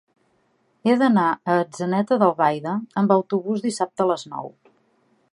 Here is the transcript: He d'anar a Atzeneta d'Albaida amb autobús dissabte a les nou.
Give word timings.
He 0.85 0.93
d'anar 1.01 1.25
a 1.33 1.57
Atzeneta 1.65 2.17
d'Albaida 2.23 2.73
amb 3.01 3.13
autobús 3.19 3.61
dissabte 3.67 4.07
a 4.07 4.11
les 4.13 4.25
nou. 4.33 4.49